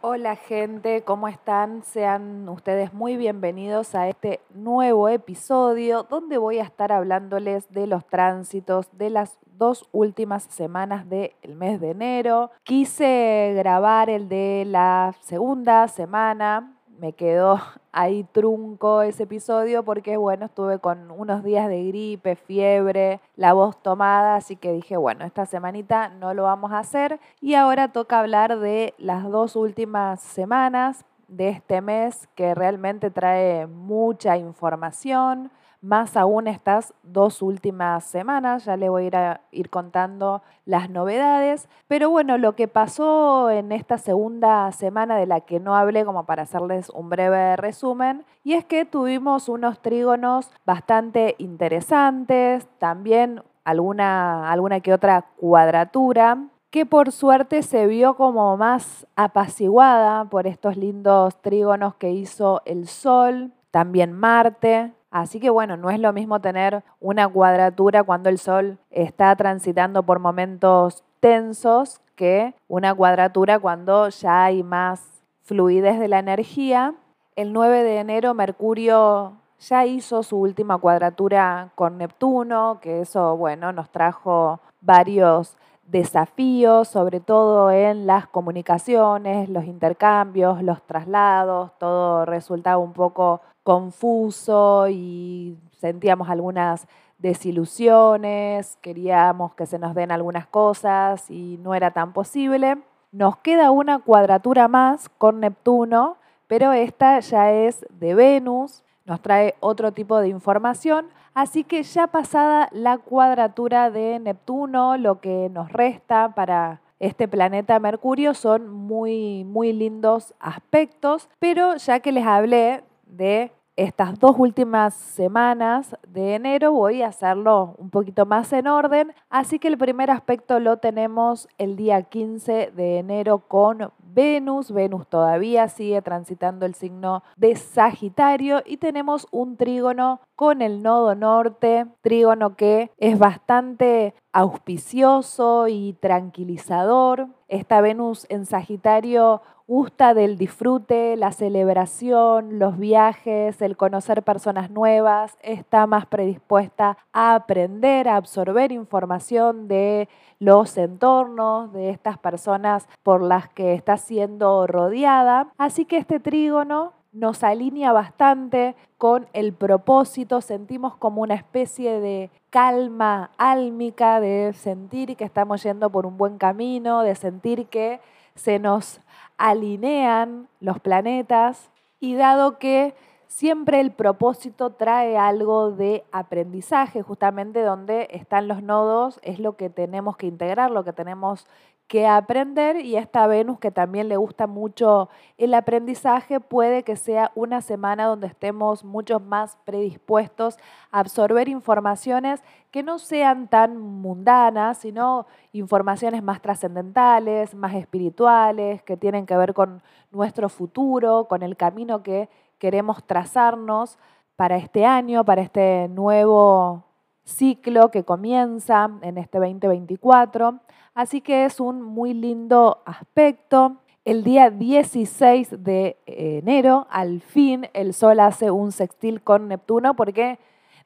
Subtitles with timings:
[0.00, 1.82] Hola gente, ¿cómo están?
[1.82, 8.06] Sean ustedes muy bienvenidos a este nuevo episodio donde voy a estar hablándoles de los
[8.06, 12.52] tránsitos de las dos últimas semanas del mes de enero.
[12.62, 17.60] Quise grabar el de la segunda semana me quedó
[17.92, 23.80] ahí trunco ese episodio porque, bueno, estuve con unos días de gripe, fiebre, la voz
[23.82, 27.20] tomada, así que dije, bueno, esta semanita no lo vamos a hacer.
[27.40, 33.66] Y ahora toca hablar de las dos últimas semanas de este mes que realmente trae
[33.66, 38.64] mucha información más aún estas dos últimas semanas.
[38.64, 41.68] Ya le voy a ir, contando las novedades.
[41.86, 46.24] Pero bueno, lo que pasó en esta segunda semana de la que no hablé, como
[46.24, 54.50] para hacerles un breve resumen, y es que tuvimos unos trígonos bastante interesantes, también alguna,
[54.50, 61.40] alguna que otra cuadratura que por suerte se vio como más apaciguada por estos lindos
[61.40, 66.84] trígonos que hizo el Sol, también Marte, Así que bueno, no es lo mismo tener
[67.00, 74.44] una cuadratura cuando el Sol está transitando por momentos tensos que una cuadratura cuando ya
[74.44, 76.94] hay más fluidez de la energía.
[77.36, 83.72] El 9 de enero Mercurio ya hizo su última cuadratura con Neptuno, que eso, bueno,
[83.72, 85.56] nos trajo varios
[85.90, 94.88] desafíos, sobre todo en las comunicaciones, los intercambios, los traslados, todo resultaba un poco confuso
[94.88, 96.86] y sentíamos algunas
[97.18, 102.78] desilusiones, queríamos que se nos den algunas cosas y no era tan posible.
[103.10, 109.54] Nos queda una cuadratura más con Neptuno, pero esta ya es de Venus, nos trae
[109.60, 115.72] otro tipo de información, así que ya pasada la cuadratura de Neptuno, lo que nos
[115.72, 122.84] resta para este planeta Mercurio son muy, muy lindos aspectos, pero ya que les hablé
[123.06, 129.14] de estas dos últimas semanas de enero voy a hacerlo un poquito más en orden,
[129.30, 134.72] así que el primer aspecto lo tenemos el día 15 de enero con Venus.
[134.72, 141.14] Venus todavía sigue transitando el signo de Sagitario y tenemos un trígono con el nodo
[141.14, 147.28] norte, trígono que es bastante auspicioso y tranquilizador.
[147.48, 155.36] Esta Venus en Sagitario gusta del disfrute, la celebración, los viajes, el conocer personas nuevas,
[155.42, 160.08] está más predispuesta a aprender, a absorber información de
[160.38, 165.48] los entornos, de estas personas por las que está siendo rodeada.
[165.58, 172.30] Así que este trígono nos alinea bastante con el propósito, sentimos como una especie de
[172.48, 178.00] calma álmica, de sentir que estamos yendo por un buen camino, de sentir que
[178.34, 179.00] se nos
[179.38, 182.94] alinean los planetas y dado que
[183.28, 189.70] siempre el propósito trae algo de aprendizaje, justamente donde están los nodos es lo que
[189.70, 191.46] tenemos que integrar, lo que tenemos
[191.88, 197.32] que aprender y esta Venus que también le gusta mucho el aprendizaje puede que sea
[197.34, 200.58] una semana donde estemos mucho más predispuestos
[200.90, 208.98] a absorber informaciones que no sean tan mundanas, sino informaciones más trascendentales, más espirituales, que
[208.98, 212.28] tienen que ver con nuestro futuro, con el camino que
[212.58, 213.98] queremos trazarnos
[214.36, 216.84] para este año, para este nuevo
[217.28, 220.60] ciclo que comienza en este 2024.
[220.94, 223.76] Así que es un muy lindo aspecto.
[224.04, 230.38] El día 16 de enero, al fin, el Sol hace un sextil con Neptuno porque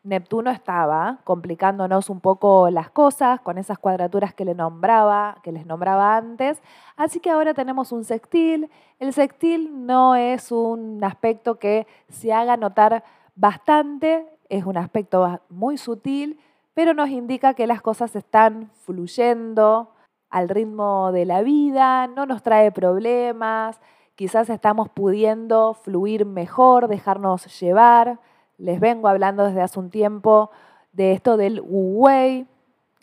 [0.02, 5.64] Neptuno estaba complicándonos un poco las cosas con esas cuadraturas que le nombraba, que les
[5.64, 6.60] nombraba antes.
[6.96, 8.68] Así que ahora tenemos un sextil.
[8.98, 13.04] El sextil no es un aspecto que se haga notar
[13.36, 16.38] bastante, es un aspecto muy sutil,
[16.74, 19.88] pero nos indica que las cosas están fluyendo,
[20.28, 23.80] al ritmo de la vida, no nos trae problemas,
[24.14, 28.18] quizás estamos pudiendo fluir mejor, dejarnos llevar.
[28.58, 30.50] Les vengo hablando desde hace un tiempo
[30.92, 32.46] de esto del Wu Wei,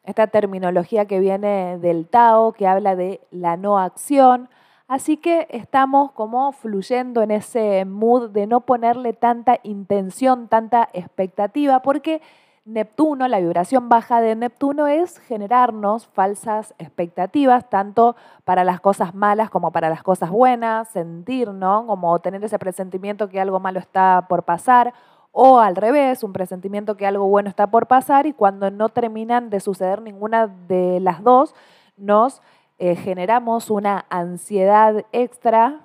[0.04, 4.50] esta terminología que viene del Tao, que habla de la no acción.
[4.90, 11.84] Así que estamos como fluyendo en ese mood de no ponerle tanta intención, tanta expectativa,
[11.84, 12.24] porque
[12.66, 18.16] Neptuno, la vibración baja de Neptuno es generarnos falsas expectativas, tanto
[18.46, 21.86] para las cosas malas como para las cosas buenas, sentir, ¿no?
[21.86, 24.96] Como tener ese presentimiento que algo malo está por pasar,
[25.32, 29.52] o al revés, un presentimiento que algo bueno está por pasar y cuando no terminan
[29.52, 31.54] de suceder ninguna de las dos,
[31.96, 32.42] nos
[32.80, 35.82] eh, generamos una ansiedad extra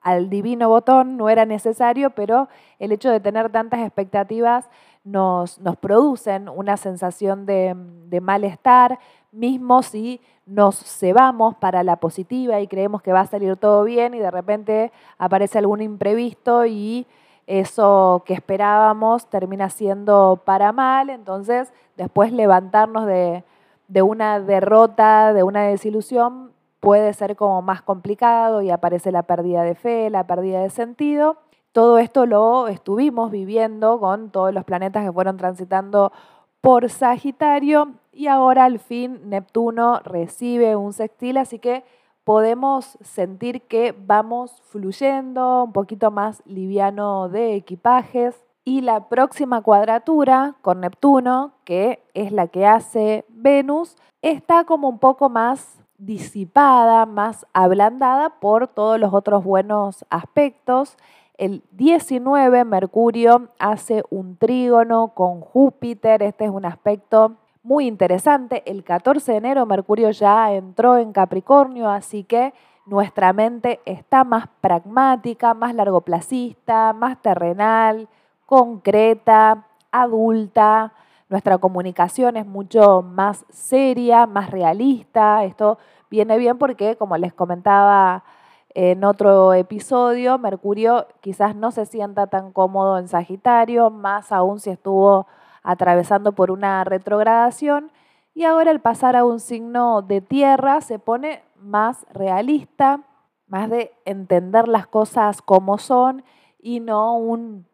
[0.00, 2.48] al divino botón no era necesario, pero
[2.78, 4.70] el hecho de tener tantas expectativas
[5.04, 7.74] nos, nos producen una sensación de,
[8.06, 8.98] de malestar,
[9.30, 14.14] mismo si nos cebamos para la positiva y creemos que va a salir todo bien
[14.14, 17.06] y de repente aparece algún imprevisto y
[17.46, 23.44] eso que esperábamos termina siendo para mal, entonces después levantarnos de,
[23.88, 29.62] de una derrota, de una desilusión, puede ser como más complicado y aparece la pérdida
[29.62, 31.36] de fe, la pérdida de sentido.
[31.72, 36.12] Todo esto lo estuvimos viviendo con todos los planetas que fueron transitando
[36.60, 41.84] por Sagitario y ahora al fin Neptuno recibe un sextil, así que
[42.24, 48.45] podemos sentir que vamos fluyendo, un poquito más liviano de equipajes.
[48.68, 54.98] Y la próxima cuadratura con Neptuno, que es la que hace Venus, está como un
[54.98, 60.96] poco más disipada, más ablandada por todos los otros buenos aspectos.
[61.38, 66.24] El 19, Mercurio hace un trígono con Júpiter.
[66.24, 68.64] Este es un aspecto muy interesante.
[68.66, 72.52] El 14 de enero Mercurio ya entró en Capricornio, así que
[72.84, 78.08] nuestra mente está más pragmática, más largoplacista, más terrenal,
[78.46, 80.92] concreta, adulta.
[81.28, 85.44] Nuestra comunicación es mucho más seria, más realista.
[85.44, 85.78] Esto
[86.08, 88.24] viene bien porque, como les comentaba
[88.70, 94.70] en otro episodio, Mercurio quizás no se sienta tan cómodo en Sagitario, más aún si
[94.70, 95.26] estuvo
[95.62, 97.90] atravesando por una retrogradación
[98.34, 103.00] y ahora el pasar a un signo de tierra se pone más realista,
[103.48, 106.22] más de entender las cosas como son
[106.60, 107.66] y no un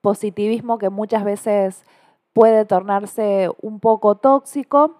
[0.00, 1.84] positivismo que muchas veces
[2.32, 4.96] puede tornarse un poco tóxico.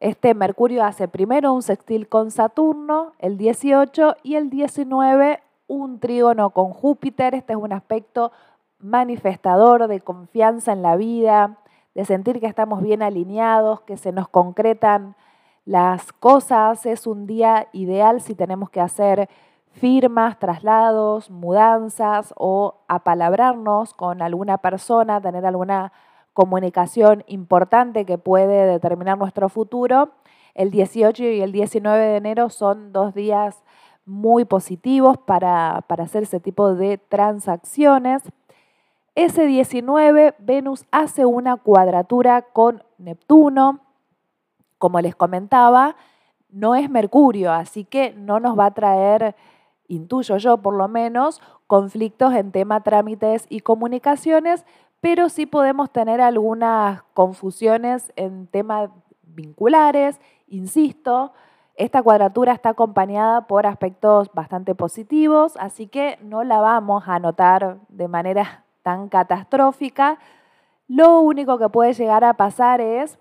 [0.00, 6.50] Este Mercurio hace primero un sextil con Saturno, el 18, y el 19 un trígono
[6.50, 7.34] con Júpiter.
[7.34, 8.32] Este es un aspecto
[8.78, 11.58] manifestador de confianza en la vida,
[11.94, 15.16] de sentir que estamos bien alineados, que se nos concretan
[15.64, 16.84] las cosas.
[16.86, 19.28] Es un día ideal si tenemos que hacer
[19.76, 25.92] firmas, traslados, mudanzas o apalabrarnos con alguna persona, tener alguna
[26.32, 30.10] comunicación importante que puede determinar nuestro futuro.
[30.54, 33.62] El 18 y el 19 de enero son dos días
[34.06, 38.22] muy positivos para, para hacer ese tipo de transacciones.
[39.14, 43.80] Ese 19, Venus hace una cuadratura con Neptuno.
[44.78, 45.96] Como les comentaba,
[46.50, 49.34] no es Mercurio, así que no nos va a traer,
[49.88, 54.64] intuyo yo por lo menos, conflictos en tema trámites y comunicaciones,
[55.00, 58.90] pero sí podemos tener algunas confusiones en temas
[59.22, 60.20] vinculares.
[60.48, 61.32] Insisto,
[61.74, 67.78] esta cuadratura está acompañada por aspectos bastante positivos, así que no la vamos a notar
[67.88, 70.18] de manera tan catastrófica,
[70.88, 73.18] lo único que puede llegar a pasar es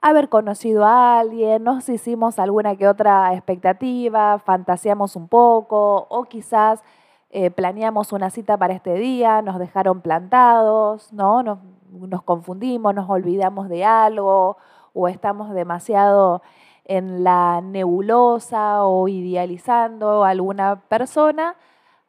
[0.00, 6.82] haber conocido a alguien, nos hicimos alguna que otra expectativa, fantaseamos un poco o quizás
[7.30, 11.42] eh, planeamos una cita para este día, nos dejaron plantados, ¿no?
[11.42, 11.58] Nos,
[11.90, 14.56] nos confundimos, nos olvidamos de algo
[14.94, 16.42] o estamos demasiado
[16.84, 21.56] en la nebulosa o idealizando a alguna persona.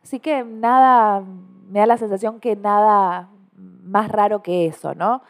[0.03, 1.21] Así que nada,
[1.67, 3.29] me da la sensación que nada
[3.83, 5.21] más raro que eso, ¿no?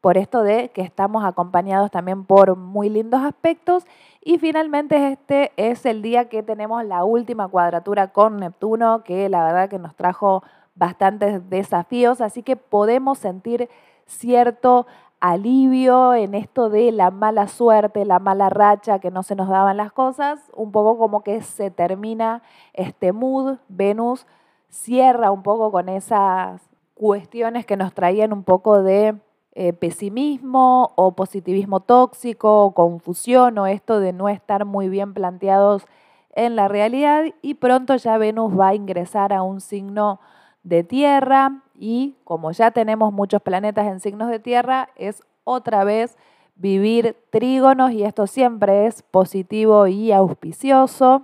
[0.00, 3.84] Por esto de que estamos acompañados también por muy lindos aspectos.
[4.20, 9.44] Y finalmente este es el día que tenemos la última cuadratura con Neptuno, que la
[9.44, 10.42] verdad que nos trajo
[10.76, 13.68] bastantes desafíos, así que podemos sentir
[14.04, 14.86] cierto
[15.20, 19.78] alivio en esto de la mala suerte, la mala racha, que no se nos daban
[19.78, 22.42] las cosas, un poco como que se termina
[22.74, 24.26] este mood, Venus
[24.68, 26.60] cierra un poco con esas
[26.94, 29.16] cuestiones que nos traían un poco de
[29.58, 35.86] eh, pesimismo o positivismo tóxico o confusión o esto de no estar muy bien planteados
[36.34, 40.20] en la realidad y pronto ya Venus va a ingresar a un signo
[40.62, 46.18] de tierra y como ya tenemos muchos planetas en signos de tierra es otra vez
[46.54, 51.22] vivir trígonos y esto siempre es positivo y auspicioso.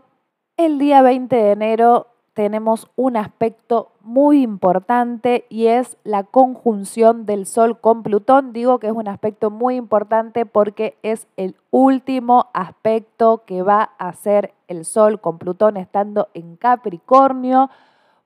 [0.56, 7.46] El día 20 de enero tenemos un aspecto muy importante y es la conjunción del
[7.46, 8.52] Sol con Plutón.
[8.52, 14.08] Digo que es un aspecto muy importante porque es el último aspecto que va a
[14.08, 17.68] hacer el Sol con Plutón estando en Capricornio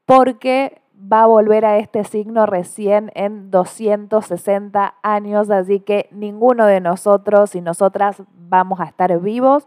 [0.05, 6.81] porque va a volver a este signo recién en 260 años, así que ninguno de
[6.81, 9.65] nosotros y nosotras vamos a estar vivos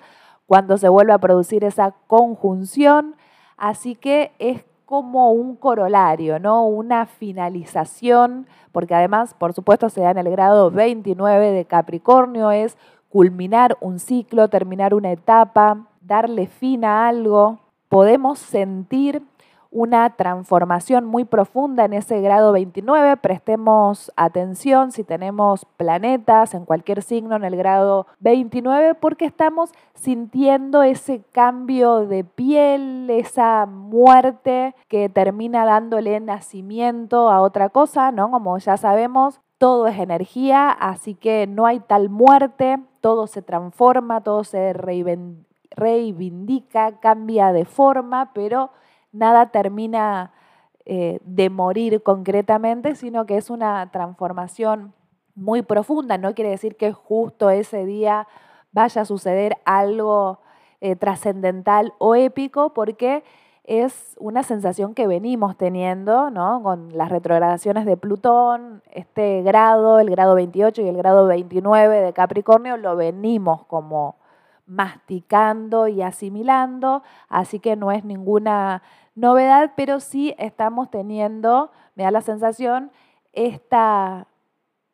[0.47, 3.15] cuando se vuelva a producir esa conjunción.
[3.59, 6.65] Así que es como un corolario, ¿no?
[6.65, 12.77] Una finalización, porque además, por supuesto, se da en el grado 29 de Capricornio, es
[13.09, 17.59] culminar un ciclo, terminar una etapa, darle fin a algo.
[17.89, 19.21] Podemos sentir
[19.71, 23.17] una transformación muy profunda en ese grado 29.
[23.17, 30.81] Prestemos atención si tenemos planetas en cualquier signo en el grado 29 porque estamos sintiendo
[30.81, 38.31] ese cambio de piel, esa muerte que termina dándole nacimiento a otra cosa, ¿no?
[38.31, 44.21] Como ya sabemos, todo es energía, así que no hay tal muerte, todo se transforma,
[44.21, 44.73] todo se
[45.75, 48.71] reivindica, cambia de forma, pero
[49.11, 50.31] nada termina
[50.85, 54.93] eh, de morir concretamente, sino que es una transformación
[55.35, 56.17] muy profunda.
[56.17, 58.27] No quiere decir que justo ese día
[58.71, 60.39] vaya a suceder algo
[60.81, 63.23] eh, trascendental o épico, porque
[63.65, 66.63] es una sensación que venimos teniendo, ¿no?
[66.63, 72.13] Con las retrogradaciones de Plutón, este grado, el grado 28 y el grado 29 de
[72.13, 74.15] Capricornio, lo venimos como
[74.69, 78.83] masticando y asimilando, así que no es ninguna
[79.15, 82.91] novedad, pero sí estamos teniendo, me da la sensación,
[83.33, 84.27] esta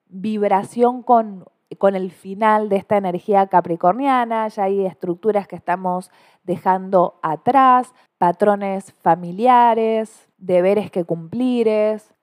[0.07, 1.45] vibración con,
[1.77, 6.09] con el final de esta energía capricorniana, ya hay estructuras que estamos
[6.43, 11.69] dejando atrás, patrones familiares, deberes que cumplir,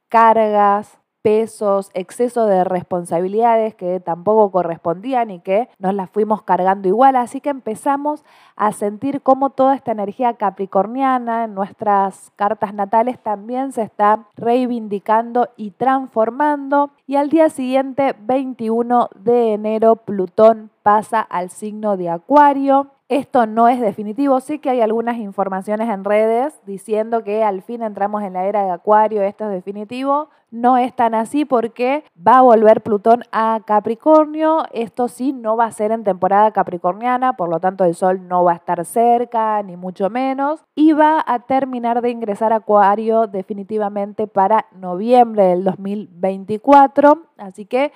[0.08, 7.16] cargas, pesos, exceso de responsabilidades que tampoco correspondían y que nos las fuimos cargando igual.
[7.16, 8.24] Así que empezamos
[8.56, 15.48] a sentir cómo toda esta energía capricorniana en nuestras cartas natales también se está reivindicando
[15.56, 16.90] y transformando.
[17.06, 23.68] Y al día siguiente, 21 de enero, Plutón pasa al signo de Acuario esto no
[23.68, 28.32] es definitivo, sí que hay algunas informaciones en redes diciendo que al fin entramos en
[28.32, 30.30] la era de Acuario, esto es definitivo.
[30.50, 34.64] No es tan así porque va a volver Plutón a Capricornio.
[34.72, 38.44] Esto sí no va a ser en temporada capricorniana, por lo tanto el Sol no
[38.44, 40.60] va a estar cerca, ni mucho menos.
[40.74, 47.22] Y va a terminar de ingresar a Acuario definitivamente para noviembre del 2024.
[47.38, 47.92] Así que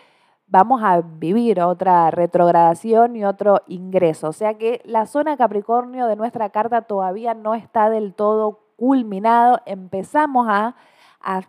[0.47, 4.29] vamos a vivir otra retrogradación y otro ingreso.
[4.29, 9.61] O sea que la zona Capricornio de nuestra carta todavía no está del todo culminado.
[9.67, 10.77] Empezamos a,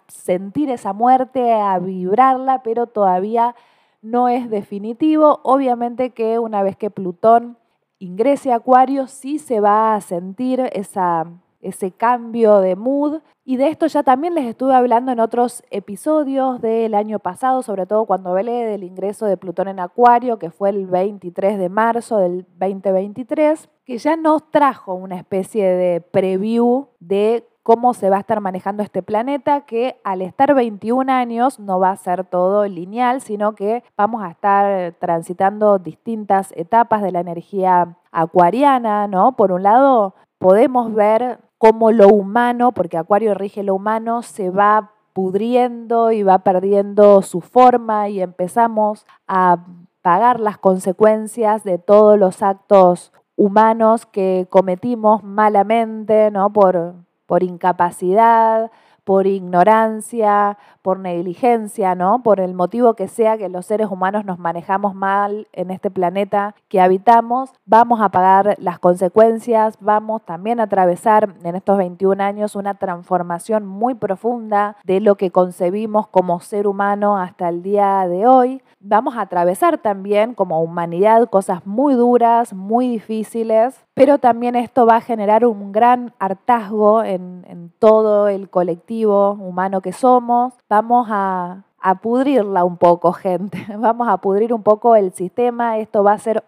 [0.07, 3.53] sentir esa muerte, a vibrarla, pero todavía
[4.01, 5.39] no es definitivo.
[5.43, 7.59] Obviamente que una vez que Plutón
[7.99, 11.27] ingrese a Acuario, sí se va a sentir esa
[11.61, 13.21] ese cambio de mood.
[13.45, 17.85] Y de esto ya también les estuve hablando en otros episodios del año pasado, sobre
[17.85, 22.17] todo cuando hablé del ingreso de Plutón en Acuario, que fue el 23 de marzo
[22.17, 28.21] del 2023, que ya nos trajo una especie de preview de cómo se va a
[28.21, 33.19] estar manejando este planeta, que al estar 21 años no va a ser todo lineal,
[33.19, 39.35] sino que vamos a estar transitando distintas etapas de la energía acuariana, ¿no?
[39.35, 44.91] Por un lado, podemos ver cómo lo humano, porque Acuario rige lo humano, se va
[45.13, 49.65] pudriendo y va perdiendo su forma y empezamos a
[50.01, 56.53] pagar las consecuencias de todos los actos humanos que cometimos malamente, ¿no?
[56.53, 56.93] Por,
[57.25, 58.71] por incapacidad,
[59.07, 62.23] por ignorancia, por negligencia, ¿no?
[62.23, 66.55] Por el motivo que sea que los seres humanos nos manejamos mal en este planeta
[66.67, 72.57] que habitamos, vamos a pagar las consecuencias, vamos también a atravesar en estos 21 años
[72.57, 78.27] una transformación muy profunda de lo que concebimos como ser humano hasta el día de
[78.27, 78.61] hoy.
[78.81, 84.97] Vamos a atravesar también como humanidad cosas muy duras, muy difíciles, pero también esto va
[84.97, 91.95] a generar un gran hartazgo en, todo el colectivo humano que somos, vamos a, a
[91.95, 93.65] pudrirla un poco, gente.
[93.75, 95.77] Vamos a pudrir un poco el sistema.
[95.77, 96.43] Esto va a ser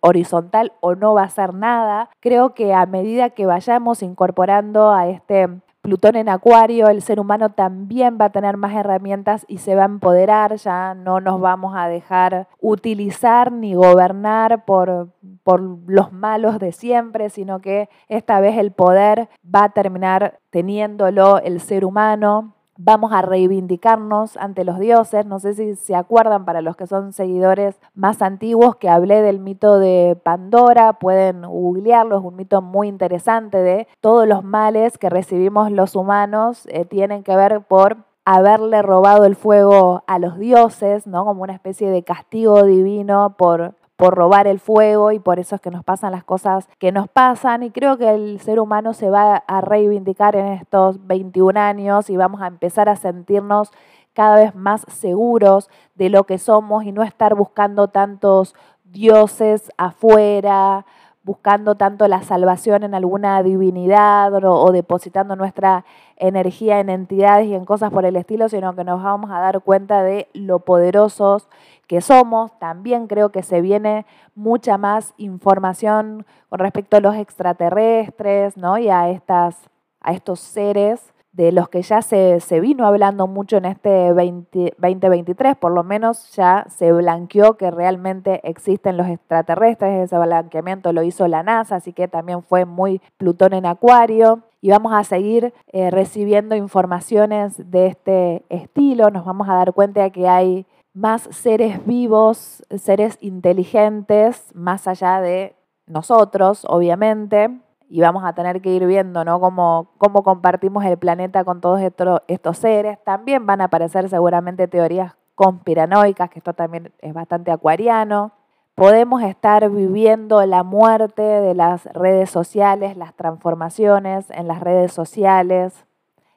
[0.00, 2.08] horizontal o no va a ser nada.
[2.20, 5.48] Creo que a medida que vayamos incorporando a este
[5.82, 9.82] Plutón en Acuario, el ser humano también va a tener más herramientas y se va
[9.82, 15.08] a empoderar, ya no nos vamos a dejar utilizar ni gobernar por,
[15.42, 21.38] por los malos de siempre, sino que esta vez el poder va a terminar teniéndolo
[21.38, 25.26] el ser humano vamos a reivindicarnos ante los dioses.
[25.26, 29.38] No sé si se acuerdan para los que son seguidores más antiguos que hablé del
[29.38, 35.10] mito de Pandora, pueden googlearlo, es un mito muy interesante de todos los males que
[35.10, 41.06] recibimos los humanos eh, tienen que ver por haberle robado el fuego a los dioses,
[41.06, 41.24] ¿no?
[41.24, 45.60] Como una especie de castigo divino por por robar el fuego y por eso es
[45.60, 47.62] que nos pasan las cosas que nos pasan.
[47.62, 52.16] Y creo que el ser humano se va a reivindicar en estos 21 años y
[52.16, 53.70] vamos a empezar a sentirnos
[54.12, 60.84] cada vez más seguros de lo que somos y no estar buscando tantos dioses afuera,
[61.24, 65.84] buscando tanto la salvación en alguna divinidad o, depositando nuestra
[66.16, 69.60] energía en entidades y en cosas por el estilo, sino que nos vamos a dar
[69.62, 71.48] cuenta de lo poderosos
[71.92, 72.58] que somos.
[72.58, 78.78] También creo que se viene mucha más información con respecto a los extraterrestres ¿no?
[78.78, 79.68] y a, estas,
[80.00, 85.72] a estos seres de los que ya se, vino hablando mucho en este 2023, por
[85.72, 91.42] lo menos ya se blanqueó que realmente existen los extraterrestres, ese blanqueamiento lo hizo la
[91.42, 94.40] NASA, así que también fue muy Plutón en Acuario.
[94.64, 100.08] Y vamos a seguir eh, recibiendo informaciones de este estilo, nos vamos a dar cuenta
[100.10, 105.56] que hay más seres vivos, seres inteligentes, más allá de
[105.86, 107.50] nosotros, obviamente,
[107.88, 109.38] y vamos a tener que ir viendo ¿no?
[109.38, 112.98] cómo, compartimos el planeta con todos estos, seres.
[113.04, 118.32] También van a aparecer seguramente teorías conspiranoicas, que esto también es bastante acuariano.
[118.74, 125.84] Podemos estar viviendo la muerte de las redes sociales, las transformaciones en las redes sociales,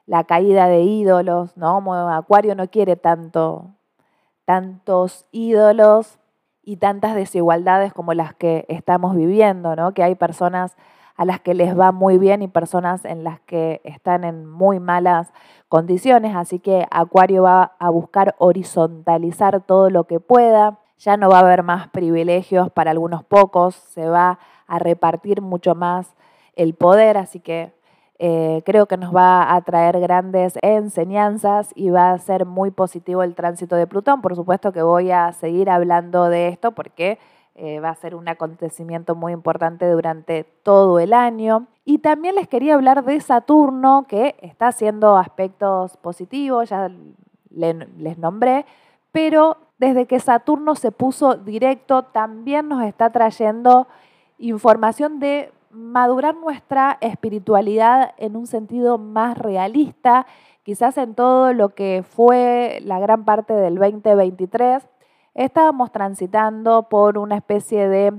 [0.04, 1.78] la caída de ídolos, ¿no?
[2.12, 3.70] Acuario no quiere tanto,
[4.46, 6.18] tantos ídolos
[6.62, 9.92] y tantas desigualdades como las que estamos viviendo, ¿no?
[9.92, 10.76] Que hay personas
[11.16, 14.80] a las que les va muy bien y personas en las que están en muy
[14.80, 15.32] malas
[15.68, 16.34] condiciones.
[16.34, 20.78] Así que Acuario va a buscar horizontalizar todo lo que pueda.
[20.98, 25.74] Ya no va a haber más privilegios para algunos pocos, se va a repartir mucho
[25.74, 26.14] más
[26.54, 27.72] el poder, así que
[28.18, 33.22] eh, creo que nos va a traer grandes enseñanzas y va a ser muy positivo
[33.22, 34.22] el tránsito de Plutón.
[34.22, 37.18] Por supuesto que voy a seguir hablando de esto porque
[37.54, 41.66] eh, va a ser un acontecimiento muy importante durante todo el año.
[41.84, 46.90] Y también les quería hablar de Saturno, que está haciendo aspectos positivos, ya
[47.50, 48.66] les nombré,
[49.12, 53.86] pero desde que Saturno se puso directo, también nos está trayendo
[54.38, 60.26] información de madurar nuestra espiritualidad en un sentido más realista,
[60.62, 64.88] quizás en todo lo que fue la gran parte del 2023
[65.36, 68.12] estábamos transitando por una especie de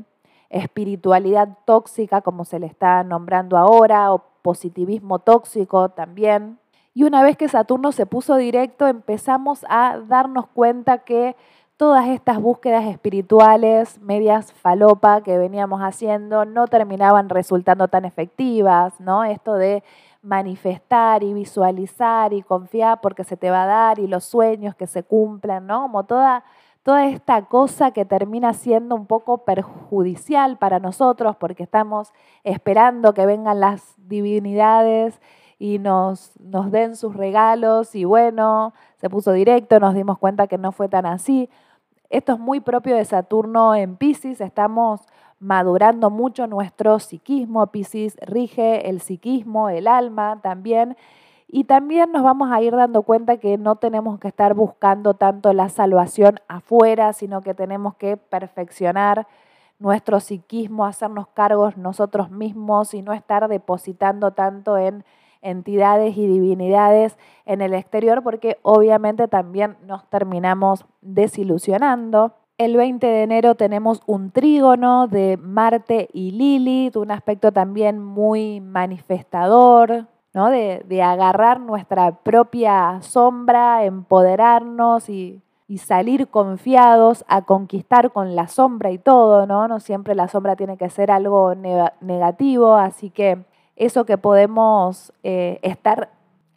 [0.50, 6.60] espiritualidad tóxica, como se le está nombrando ahora, o positivismo tóxico también.
[6.94, 11.36] Y una vez que Saturno se puso directo, empezamos a darnos cuenta que
[11.78, 19.24] todas estas búsquedas espirituales, medias falopa que veníamos haciendo, no terminaban resultando tan efectivas, ¿no?
[19.24, 19.84] Esto de
[20.24, 24.88] manifestar y visualizar y confiar porque se te va a dar y los sueños que
[24.88, 25.84] se cumplan, ¿no?
[25.84, 26.44] Como toda
[26.88, 32.14] toda esta cosa que termina siendo un poco perjudicial para nosotros porque estamos
[32.46, 35.20] esperando que vengan las divinidades
[35.60, 40.58] y nos, nos den sus regalos y bueno, se puso directo, nos dimos cuenta que
[40.58, 41.50] no fue tan así.
[42.10, 45.02] Esto es muy propio de Saturno en Pisces, estamos
[45.40, 50.96] madurando mucho nuestro psiquismo, Pisces rige el psiquismo, el alma también,
[51.50, 55.52] y también nos vamos a ir dando cuenta que no tenemos que estar buscando tanto
[55.52, 59.28] la salvación afuera, sino que tenemos que perfeccionar
[59.78, 65.04] nuestro psiquismo, hacernos cargos nosotros mismos y no estar depositando tanto en
[65.42, 72.34] entidades y divinidades en el exterior, porque obviamente también nos terminamos desilusionando.
[72.58, 78.62] El 20 de enero tenemos un trígono de Marte y Lilith, un aspecto también muy
[78.62, 80.08] manifestador,
[80.46, 85.42] de, agarrar nuestra propia sombra, empoderarnos y,
[85.78, 89.68] salir confiados a conquistar con la sombra y todo, ¿no?
[89.68, 93.44] No siempre la sombra tiene que ser algo negativo, así que
[93.78, 96.10] eso que podemos eh, estar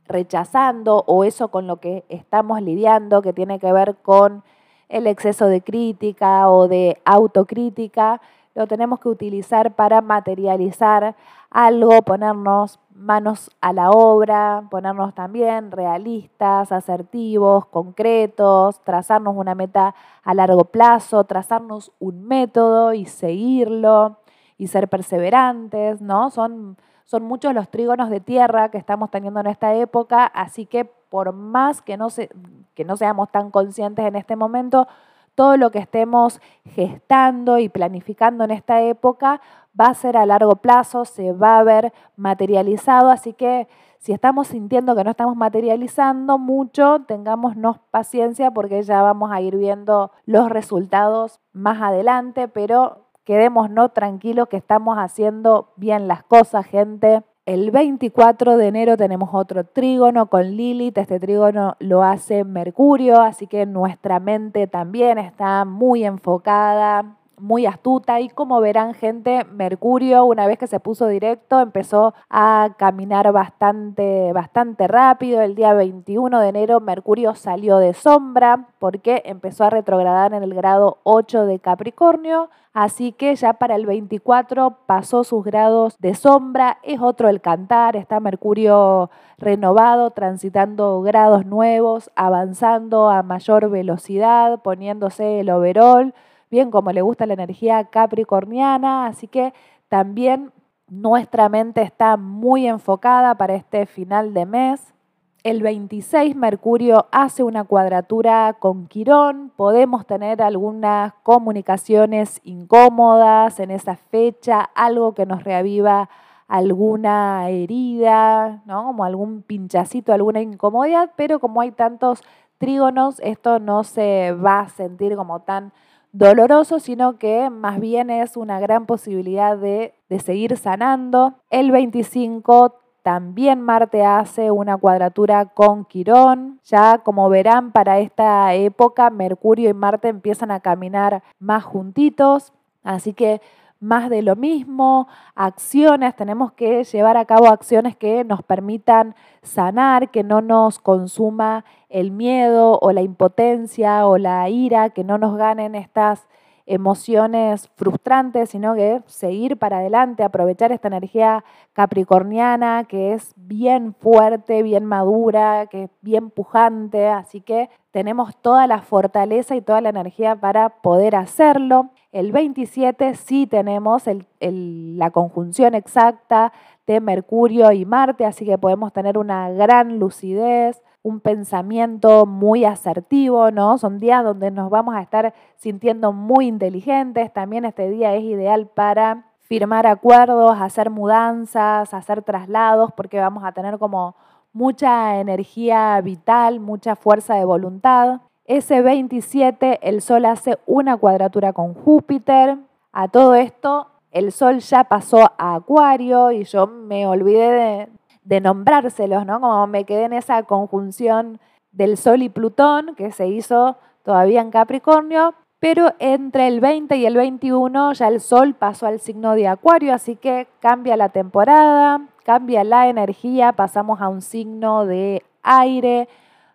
[0.07, 4.43] rechazando o eso con lo que estamos lidiando, que tiene que ver con
[4.89, 8.21] el exceso de crítica o de autocrítica,
[8.55, 11.15] lo tenemos que utilizar para materializar
[11.51, 20.35] algo, ponernos manos a la obra, ponernos también realistas, asertivos, concretos, trazarnos una meta a
[20.35, 24.17] largo plazo, trazarnos un método y seguirlo
[24.59, 26.31] y ser perseverantes, ¿no?
[26.31, 26.77] Son,
[27.11, 31.33] son muchos los trígonos de tierra que estamos teniendo en esta época, así que por
[31.33, 32.31] más que no, se,
[32.77, 34.87] que no seamos tan conscientes en este momento,
[35.35, 39.41] todo lo que estemos gestando y planificando en esta época
[39.79, 43.67] va a ser a largo plazo, se va a ver materializado, así que
[43.99, 49.57] si estamos sintiendo que no estamos materializando mucho, tengámonos paciencia porque ya vamos a ir
[49.57, 57.23] viendo los resultados más adelante, pero quedémonos tranquilos que estamos haciendo bien las cosas, gente.
[57.47, 60.99] El 24 de enero tenemos otro trígono con Lilith.
[60.99, 68.21] Este trígono lo hace Mercurio, así que nuestra mente también está muy enfocada, muy astuta
[68.21, 74.33] y como verán gente, Mercurio una vez que se puso directo empezó a caminar bastante,
[74.33, 75.41] bastante rápido.
[75.43, 80.55] El día 21 de enero Mercurio salió de sombra porque empezó a retrogradar en el
[80.55, 82.51] grado 8 de Capricornio.
[82.73, 87.97] Así que ya para el 24 pasó sus grados de sombra, es otro el cantar,
[87.97, 96.15] está Mercurio renovado, transitando grados nuevos, avanzando a mayor velocidad, poniéndose el overall
[96.51, 99.55] bien como le gusta la energía capricorniana, así que
[99.89, 100.53] también
[100.89, 104.95] nuestra mente está muy enfocada para este final de mes.
[105.43, 113.97] El 26 Mercurio hace una cuadratura con Quirón, podemos tener algunas comunicaciones incómodas en esa
[113.97, 116.11] fecha, algo que nos reaviva
[116.47, 118.87] alguna herida, ¿no?
[118.87, 122.23] como algún pinchacito, alguna incomodidad, pero como hay tantos
[122.59, 125.73] trígonos, esto no se va a sentir como tan
[126.13, 129.95] doloroso, sino que más bien es una gran posibilidad de,
[130.25, 131.35] seguir sanando.
[131.51, 136.61] El 25 también Marte hace una cuadratura con Quirón.
[136.65, 142.53] Ya como verán, para esta época Mercurio y Marte empiezan a caminar más juntitos.
[142.83, 143.41] Así que
[143.81, 150.11] más de lo mismo, acciones, tenemos que llevar a cabo acciones que nos permitan sanar,
[150.11, 155.37] que no nos consuma el miedo o la impotencia o la ira, que no nos
[155.37, 156.29] ganen estas
[156.71, 164.63] emociones frustrantes, sino que seguir para adelante, aprovechar esta energía capricorniana que es bien fuerte,
[164.63, 169.89] bien madura, que es bien pujante, así que tenemos toda la fortaleza y toda la
[169.89, 171.91] energía para poder hacerlo.
[172.13, 174.05] El 27 sí tenemos
[174.39, 176.53] la conjunción exacta
[176.87, 183.51] de Mercurio y Marte, así que podemos tener una gran lucidez, un pensamiento muy asertivo,
[183.51, 183.79] ¿no?
[183.79, 187.33] Son días donde nos vamos a estar sintiendo muy inteligentes.
[187.33, 193.53] También este día es ideal para firmar acuerdos, hacer mudanzas, hacer traslados, porque vamos a
[193.53, 194.15] tener como
[194.53, 198.21] mucha energía vital, mucha fuerza de voluntad.
[198.45, 202.59] Ese 27 el Sol hace una cuadratura con Júpiter.
[202.93, 207.89] A todo esto, el Sol ya pasó a Acuario y yo me olvidé de,
[208.23, 209.41] de nombrárselos, ¿no?
[209.41, 211.41] Como me quedé en esa conjunción
[211.73, 217.05] del Sol y Plutón que se hizo todavía en Capricornio, pero entre el 20 y
[217.05, 222.01] el 21 ya el Sol pasó al signo de Acuario, así que cambia la temporada,
[222.25, 226.09] cambia la energía, pasamos a un signo de aire,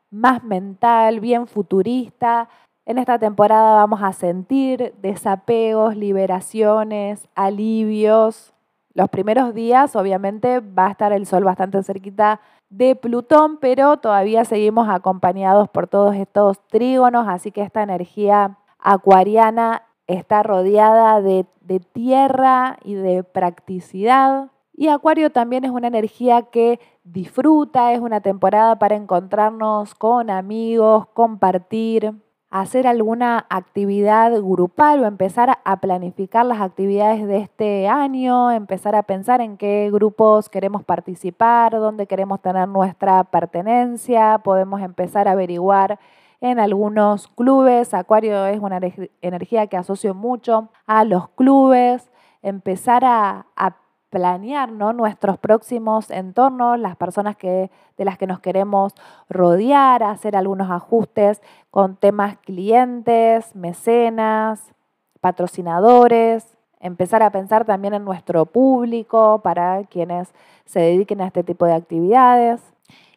[0.09, 2.49] más mental, bien futurista.
[2.87, 8.54] En esta temporada vamos a sentir desapegos, liberaciones, alivios,
[8.95, 14.45] los primeros días, obviamente, va a estar el Sol bastante cerquita de Plutón, pero todavía
[14.45, 21.81] seguimos acompañados por todos estos trígonos, así que esta energía acuariana está rodeada de, de
[21.81, 24.49] tierra y de practicidad.
[24.73, 31.07] Y Acuario también es una energía que disfruta, es una temporada para encontrarnos con amigos,
[31.13, 32.13] compartir,
[32.61, 39.03] hacer alguna actividad grupal o empezar a planificar las actividades de este año, empezar a
[39.03, 45.99] pensar en qué grupos queremos participar, dónde queremos tener nuestra pertenencia, podemos empezar a averiguar
[46.39, 47.93] en algunos clubes.
[47.93, 48.79] Acuario es una
[49.21, 52.09] energía que asocio mucho a los clubes,
[52.41, 53.75] empezar a, a
[54.15, 58.93] planear nuestros próximos entornos, las personas que, de las que nos queremos
[59.27, 64.73] rodear, hacer algunos ajustes con temas clientes, mecenas,
[65.19, 66.47] patrocinadores,
[66.79, 71.73] empezar a pensar también en nuestro público para quienes se dediquen a este tipo de
[71.73, 72.61] actividades.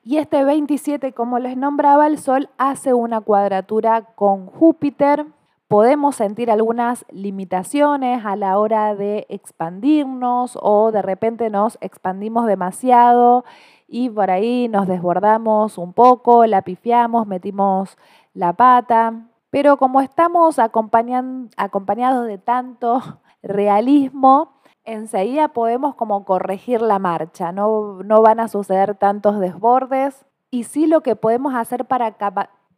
[0.03, 5.27] Y este 27, como les nombraba, el Sol hace una cuadratura con Júpiter,
[5.69, 13.45] podemos sentir algunas limitaciones a la hora de expandirnos o de repente nos expandimos demasiado
[13.87, 17.99] y por ahí nos desbordamos un poco, la pifiamos, metimos
[18.33, 19.29] la pata.
[19.51, 23.03] Pero como estamos acompañados de tanto
[23.43, 30.25] realismo, enseguida podemos como corregir la marcha, no, no van a suceder tantos desbordes.
[30.51, 32.17] Y sí lo que podemos hacer para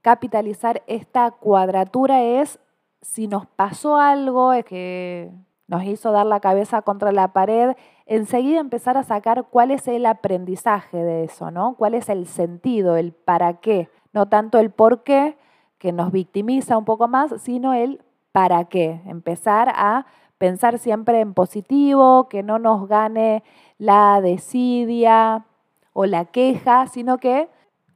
[0.02, 2.58] capitalizar esta cuadratura es
[3.02, 5.30] si nos pasó algo, es que
[5.66, 10.04] nos hizo dar la cabeza contra la pared, enseguida empezar a sacar cuál es el
[10.04, 11.74] aprendizaje de eso, ¿no?
[11.76, 13.88] ¿Cuál es el sentido, el para qué?
[14.12, 15.38] No tanto el por qué,
[15.78, 19.00] que nos victimiza un poco más, sino el para qué.
[19.06, 20.06] Empezar a
[20.38, 23.44] pensar siempre en positivo, que no nos gane
[23.78, 25.44] la desidia
[25.92, 27.48] o la queja, sino que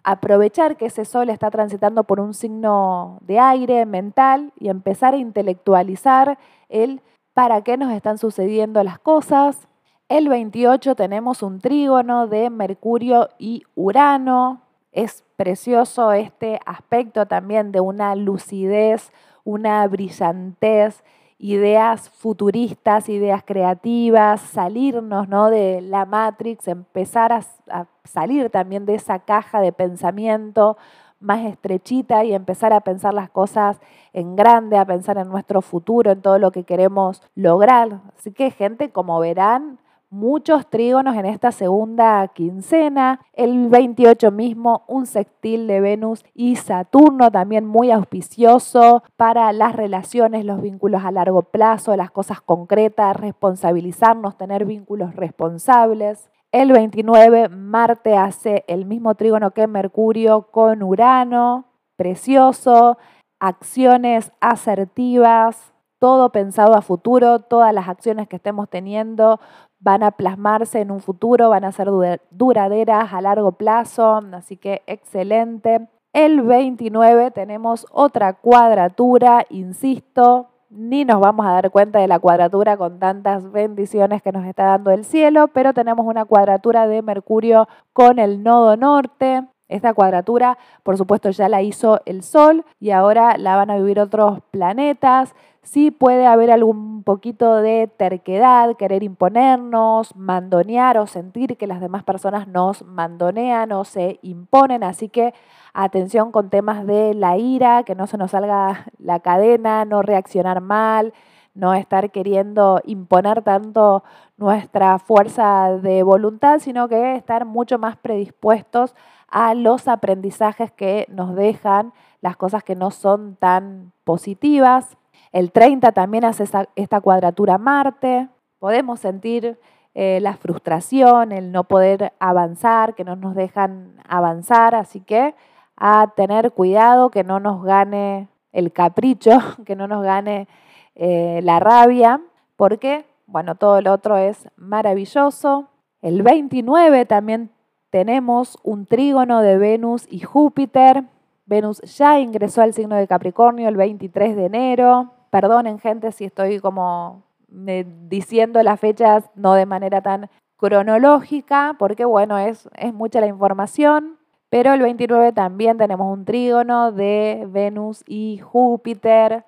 [0.04, 5.16] aprovechar que ese sol está transitando por un signo de aire mental y empezar a
[5.18, 6.38] intelectualizar
[6.68, 7.00] el
[7.32, 9.66] para qué nos están sucediendo las cosas.
[10.08, 14.60] El 28 tenemos un trígono de Mercurio y Urano.
[14.92, 19.10] Es precioso este aspecto también de una lucidez,
[19.42, 21.02] una brillantez,
[21.38, 25.50] ideas futuristas, ideas creativas, salirnos ¿no?
[25.50, 30.76] de la Matrix, empezar a, a salir también de esa caja de pensamiento
[31.20, 33.80] más estrechita y empezar a pensar las cosas
[34.12, 38.00] en grande, a pensar en nuestro futuro, en todo lo que queremos lograr.
[38.16, 39.78] Así que gente, como verán,
[40.14, 43.20] muchos trígonos en esta segunda quincena.
[43.32, 50.44] El 28 mismo, un sextil de Venus y Saturno, también muy auspicioso para las relaciones,
[50.44, 56.30] los vínculos a largo plazo, las cosas concretas, responsabilizarnos, tener vínculos responsables.
[56.52, 61.64] El 29, Marte hace el mismo trígono que Mercurio con Urano,
[61.96, 62.98] precioso,
[63.40, 69.40] acciones asertivas, todo pensado a futuro, todas las acciones que estemos teniendo
[69.84, 71.88] van a plasmarse en un futuro, van a ser
[72.30, 75.88] duraderas a largo plazo, así que excelente.
[76.14, 82.78] El 29 tenemos otra cuadratura, insisto, ni nos vamos a dar cuenta de la cuadratura
[82.78, 87.68] con tantas bendiciones que nos está dando el cielo, pero tenemos una cuadratura de Mercurio
[87.92, 89.44] con el nodo norte.
[89.68, 94.00] Esta cuadratura, por supuesto, ya la hizo el Sol y ahora la van a vivir
[94.00, 95.34] otros planetas.
[95.64, 102.04] Sí puede haber algún poquito de terquedad, querer imponernos, mandonear o sentir que las demás
[102.04, 104.84] personas nos mandonean o se imponen.
[104.84, 105.32] Así que
[105.72, 110.60] atención con temas de la ira, que no se nos salga la cadena, no reaccionar
[110.60, 111.14] mal,
[111.54, 114.04] no estar queriendo imponer tanto
[114.36, 118.94] nuestra fuerza de voluntad, sino que estar mucho más predispuestos
[119.28, 124.98] a los aprendizajes que nos dejan las cosas que no son tan positivas.
[125.34, 126.44] El 30 también hace
[126.76, 128.28] esta cuadratura Marte.
[128.60, 129.58] Podemos sentir
[129.92, 134.76] eh, la frustración, el no poder avanzar, que no nos dejan avanzar.
[134.76, 135.34] Así que
[135.76, 139.32] a tener cuidado que no nos gane el capricho,
[139.66, 140.46] que no nos gane
[140.94, 142.20] eh, la rabia,
[142.54, 145.66] porque, bueno, todo lo otro es maravilloso.
[146.00, 147.50] El 29 también
[147.90, 151.02] tenemos un trígono de Venus y Júpiter.
[151.44, 155.10] Venus ya ingresó al signo de Capricornio el 23 de enero.
[155.34, 162.38] Perdonen gente si estoy como diciendo las fechas no de manera tan cronológica, porque bueno,
[162.38, 164.16] es, es mucha la información.
[164.48, 169.44] Pero el 29 también tenemos un trígono de Venus y Júpiter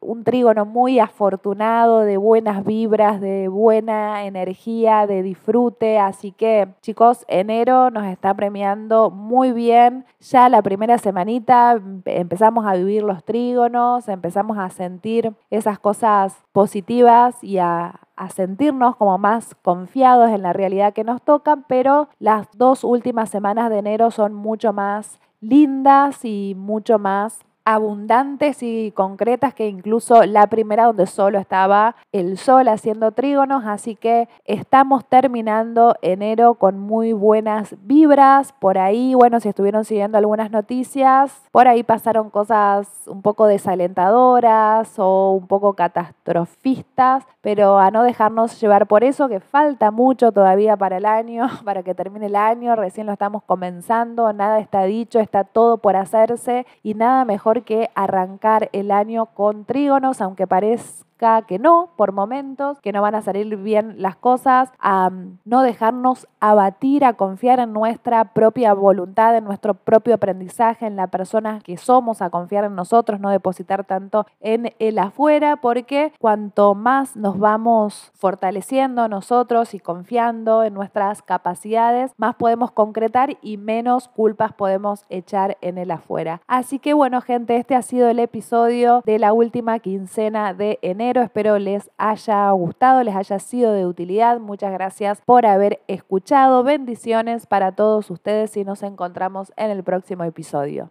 [0.00, 5.98] un, trígono muy afortunado, de buenas vibras, de buena energía, de disfrute.
[5.98, 10.04] Así que chicos, enero nos está premiando muy bien.
[10.20, 17.42] Ya la primera semanita empezamos a vivir los trígonos, empezamos a sentir esas cosas positivas
[17.42, 22.48] y a, a sentirnos como más confiados en la realidad que nos tocan, pero las
[22.54, 29.52] dos últimas semanas de enero son mucho más lindas y mucho más abundantes y concretas
[29.52, 35.94] que incluso la primera donde solo estaba el sol haciendo trígonos, así que estamos terminando
[36.00, 38.54] enero con muy buenas vibras.
[38.58, 44.98] Por ahí, bueno, si estuvieron siguiendo algunas noticias, por ahí pasaron cosas un poco desalentadoras
[44.98, 50.74] o un poco catastrofistas, pero a no dejarnos llevar por eso, que falta mucho todavía
[50.78, 55.20] para el año, para que termine el año, recién lo estamos comenzando, nada está dicho,
[55.20, 61.07] está todo por hacerse y nada mejor que arrancar el año con trígonos, aunque parezca
[61.18, 65.10] que no, por momentos, que no van a salir bien las cosas, a
[65.44, 71.08] no dejarnos abatir, a confiar en nuestra propia voluntad, en nuestro propio aprendizaje, en la
[71.08, 76.76] persona que somos, a confiar en nosotros, no depositar tanto en el afuera, porque cuanto
[76.76, 84.06] más nos vamos fortaleciendo nosotros y confiando en nuestras capacidades, más podemos concretar y menos
[84.08, 86.40] culpas podemos echar en el afuera.
[86.46, 91.07] Así que bueno, gente, este ha sido el episodio de la última quincena de enero
[91.16, 94.38] Espero les haya gustado, les haya sido de utilidad.
[94.38, 96.62] Muchas gracias por haber escuchado.
[96.62, 100.86] Bendiciones para todos ustedes y nos encontramos en el próximo episodio.